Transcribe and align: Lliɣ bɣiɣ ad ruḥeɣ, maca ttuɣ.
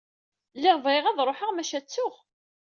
Lliɣ 0.55 0.77
bɣiɣ 0.83 1.05
ad 1.07 1.19
ruḥeɣ, 1.27 1.51
maca 1.53 1.79
ttuɣ. 1.79 2.13